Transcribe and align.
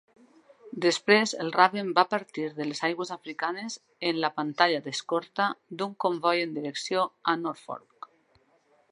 Després, 0.83 1.31
el 1.41 1.49
Raven 1.55 1.89
va 1.97 2.05
partir 2.13 2.45
de 2.59 2.65
les 2.69 2.79
aigües 2.87 3.11
africanes 3.15 3.75
en 4.11 4.21
la 4.23 4.31
pantalla 4.39 4.79
d'escorta 4.87 5.45
d'un 5.81 5.93
comboi 6.05 6.41
en 6.47 6.57
direcció 6.57 7.05
a 7.33 7.37
Norfolk. 7.43 8.09